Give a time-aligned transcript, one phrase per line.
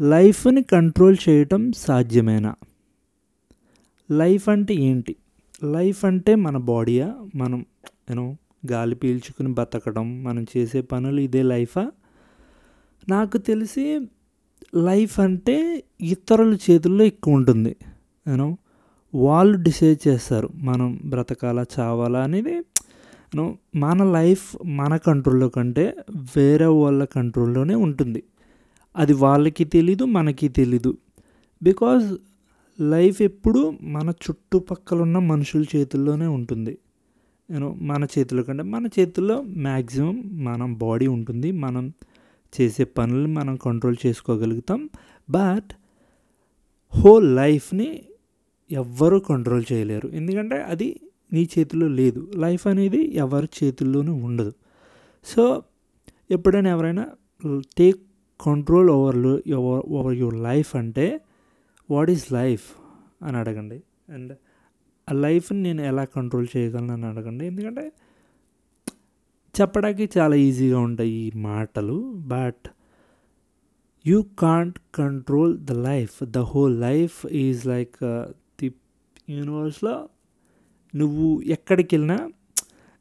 [0.00, 2.54] లైఫ్ని కంట్రోల్ చేయటం సాధ్యమేనా?
[4.10, 5.16] లైఫ్ అంటే ఏంటి?
[5.64, 7.14] లైఫ్ అంటే మన బాడీయా?
[7.34, 7.66] మనం
[8.10, 8.36] యూనో
[8.72, 11.90] గాలి పీల్చుకుని బతకడం మనం చేసే పనులు ఇదే లైఫా?
[13.08, 14.00] నాకు తెలిసి
[14.74, 17.76] లైఫ్ అంటే ఇతరుల చేతుల్లో ఎక్కువ ఉంటుంది.
[18.28, 18.56] యూనో
[19.14, 22.62] వాళ్ళు డిసైడ్ చేస్తారు మనం బ్రతకాలా చావాలా అనేది
[23.76, 25.96] మన లైఫ్ మన కంట్రోల్లో కంటే
[26.36, 28.22] వేరే వాళ్ళ కంట్రోల్లోనే ఉంటుంది.
[28.96, 30.98] అది వాళ్ళకి తెలీదు మనకి తెలీదు.
[31.62, 32.16] బికాజ్
[32.80, 36.78] లైఫ్ ఎప్పుడు మన చుట్టుపక్కల ఉన్న మనుషుల చేతుల్లోనే ఉంటుంది.
[37.50, 41.52] యూనో మన చేతుల్లో కంటే మన చేతుల్లో మ్యాక్సిమం మనం బాడీ ఉంటుంది.
[41.52, 41.92] మనం
[42.60, 44.90] చేసే పనులు మనం కంట్రోల్ చేసుకోగలుగుతాం.
[45.30, 45.72] బట్
[46.96, 48.02] హోల్ లైఫ్ని
[48.72, 50.08] ఎవ్వరూ కంట్రోల్ చేయలేరు.
[50.08, 51.00] ఎందుకంటే అది
[51.32, 52.32] నీ చేతిలో లేదు.
[52.36, 54.52] లైఫ్ అనేది ఎవరి చేతుల్లోనూ ఉండదు.
[55.24, 55.62] సో
[56.30, 57.06] ఎప్పుడైనా ఎవరైనా
[57.78, 58.00] take
[58.40, 59.16] control over
[59.54, 61.20] over your life అంటే
[61.90, 62.66] వాట్ ఈజ్ లైఫ్
[63.22, 63.82] అని అడగండి.
[64.08, 64.32] అండ్
[65.10, 67.46] ఆ లైఫ్ని నేను ఎలా కంట్రోల్ చేయగలను అని అడగండి.
[67.46, 67.92] ఎందుకంటే
[69.60, 72.68] చెప్పడానికి చాలా ఈజీగా ఉంటాయి ఈ మాటలు but
[74.06, 77.96] you can't control the life the whole life is like
[78.60, 78.74] the
[79.30, 80.08] యూనివర్స్లో
[80.94, 82.30] నువ్వు ఎక్కడికి వెళ్ళినా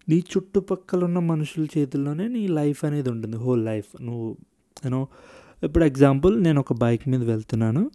[0.09, 3.37] నీ చుట్టుపక్కల ఉన్న మనుషుల చేతుల్లోనే నీ లైఫ్ అనేది ఉంటుంది.
[3.37, 4.37] హోల్ లైఫ్ నువ్వు
[4.85, 5.07] యూనో
[5.63, 7.91] ఇప్పుడు ఎగ్జాంపుల్ నేను ఒక బైక్ మీద వెళ్తున్నాను.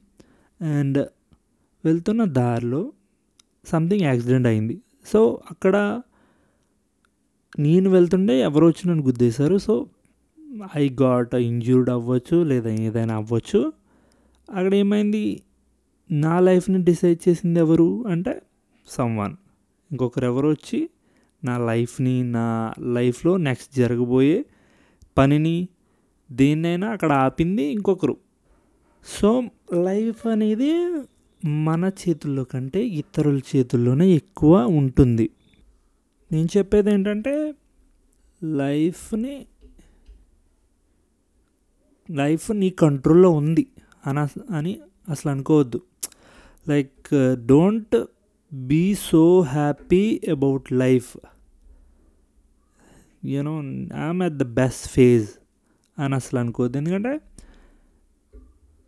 [0.63, 1.09] అండ్
[1.85, 2.93] వెళ్తున్న దారిలో
[3.67, 4.83] సంథింగ్ యాక్సిడెంట్ అయింది.
[5.07, 6.01] సో అక్కడ
[7.59, 9.59] నేను వెళ్తుండే ఎవరో వచ్చి నన్ను గుద్దేశారు.
[9.59, 9.87] సో
[10.77, 13.73] ఐ గాట్ ఇంజ్యూర్డ్ అవ్వచ్చు లేదా ఏదైనా అవ్వచ్చు.
[14.55, 15.43] అక్కడ ఏమైంది?
[16.11, 18.43] నా లైఫ్ని డిసైడ్ చేసింది ఎవరు అంటే
[18.87, 19.37] సమ్వన్
[19.91, 20.91] ఇంకొకరు ఎవరు వచ్చి
[21.45, 24.45] నా లైఫ్ని నా లైఫ్లో నెక్స్ట్ జరగబోయే
[25.19, 25.69] పనిని
[26.33, 28.17] దేన్నైనా అక్కడ ఆపింది ఇంకొకరు.
[29.07, 29.43] సో
[29.85, 30.93] లైఫ్ అనేది
[31.45, 35.31] మన చేతుల్లో కంటే ఇతరుల చేతుల్లోనే ఎక్కువ ఉంటుంది.
[36.33, 37.55] నేను చెప్పేది ఏంటంటే
[38.45, 39.47] లైఫ్ని
[42.11, 43.67] లైఫ్ నీ కంట్రోల్లో ఉంది
[44.07, 45.81] అని అని అసలు అనుకోవద్దు.
[46.69, 48.05] Like don't
[48.53, 51.17] be so happy about life.
[53.25, 53.59] You know
[54.05, 55.31] I'm at the best phase.
[55.99, 56.79] అని అసలు అనుకోవద్దు.
[56.79, 57.21] ఎందుకంటే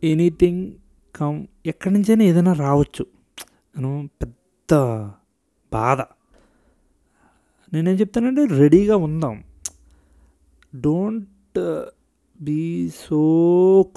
[0.03, 0.71] ఎనీథింగ్
[1.15, 3.05] కమ్ ఎక్కడి నుంచైనా ఏదైనా రావచ్చు.
[3.77, 4.73] యూనో పెద్ద
[5.73, 6.01] బాధ.
[7.73, 9.43] నేనేం చెప్తానంటే రెడీగా ఉందాం.
[10.75, 11.59] Don't
[12.41, 13.21] be so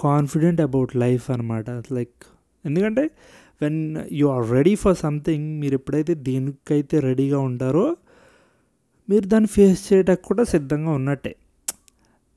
[0.01, 2.25] confident about life అనమాట లైక్
[2.65, 3.11] ఎందుకంటే
[3.63, 7.97] when you are ready for something మీరు ఎప్పుడైతే దేనికైతే రెడీగా ఉంటారో
[9.11, 11.37] మీరు దాన్ని ఫేస్ చేయడానికి కూడా సిద్ధంగా ఉన్నట్టే.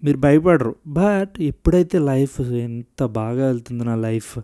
[0.04, 0.76] మీరు భయపడరు.
[0.88, 4.40] బట్ ఎప్పుడైతే లైఫ్ ఎంత బాగా వెళ్తుంది నా లైఫ్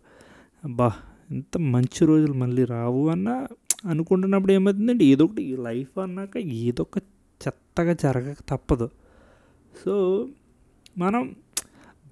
[0.65, 0.91] బా
[1.31, 3.47] ఎంత మంచి రోజులు మళ్ళీ రావు అన్న
[3.85, 6.97] అనుకుంటున్నప్పుడు ఏమవుతుందంటే ఏదో ఒకటి లైఫ్ అన్నాక ఏదో ఒక
[7.41, 8.89] చెత్తగా జరగక తప్పదు.
[9.85, 10.27] సో
[10.97, 11.35] మనం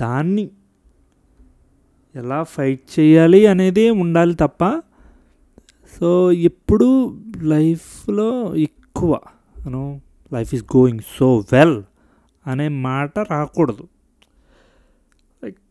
[0.02, 0.50] దాన్ని
[2.16, 4.82] ఎలా ఫైట్ చేయాలి అనేది ఉండాలి తప్ప
[6.00, 9.20] సో ఎప్పుడు లైఫ్లో ఎక్కువ
[9.66, 10.00] you know
[10.34, 11.84] life is going so well
[12.48, 13.88] అనే మాట రాకూడదు.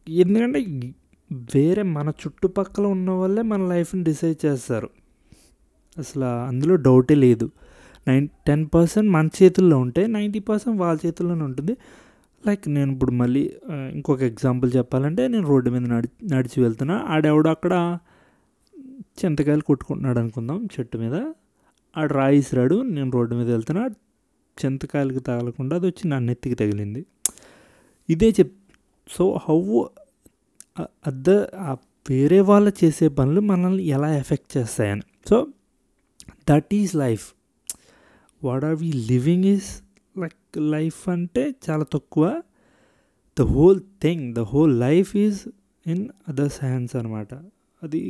[0.08, 0.58] ఎందుకంటే
[1.56, 4.90] వేరే మన చుట్టుపక్కల ఉన్న వాళ్ళే మన లైఫ్ని డిసైడ్ చేస్తారు.
[5.98, 7.50] అసలు అందులో డౌటే లేదు.
[8.08, 11.76] నైన్ టెన్ పర్సెంట్ మన చేతుల్లో ఉంటే నైంటీ పర్సెంట్ వాళ్ళ చేతుల్లోనే ఉంటుంది.
[12.46, 16.96] లైక్ నేను ఇప్పుడు మళ్ళీ ఇంకొక ఎగ్జాంపుల్ చెప్పాలంటే నేను రోడ్డు మీద నడి నడిచి వెళ్తున్నా.
[17.08, 17.98] ఆడెవడో అక్కడ
[19.24, 21.14] చింతకాయలు కొట్టుకుంటున్నాడు అనుకుందాం చెట్టు మీద.
[21.96, 23.88] ఆడు రాయిసిరాడు నేను రోడ్డు మీద వెళ్తున్నా.
[24.64, 27.02] చింతకాయలకి తగలకుండా అది వచ్చి నా నెత్తికి తగిలింది.
[28.08, 28.52] ఇదే చెప్
[29.08, 29.58] సో హౌ
[30.80, 31.30] అద్ద
[32.10, 35.04] వేరే వాళ్ళు చేసే పనులు మనల్ని ఎలా ఎఫెక్ట్ చేస్తాయని.
[35.28, 35.46] So
[36.50, 37.26] that is life.
[38.44, 39.70] What are we living is
[40.20, 42.42] like life అంటే చాలా తక్కువ.
[43.38, 45.40] The whole thing the whole life is
[45.86, 47.34] in others hands అనమాట
[47.82, 48.02] అది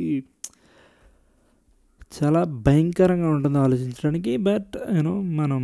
[2.15, 4.31] చాలా భయంకరంగా ఉంటుంది ఆలోచించడానికి.
[4.37, 5.61] బట్ యూనో మనం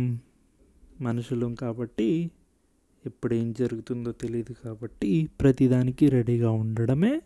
[1.00, 2.30] మనుషులం కాబట్టి
[3.06, 7.22] ఎప్పుడు ఏం జరుగుతుందో తెలియదు కాబట్టి ప్రతిదానికి రెడీగా ఉండడమే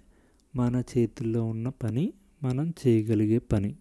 [0.57, 3.77] మన చేతుల్లో ఉన్న పని మనం చేయగలిగే పని.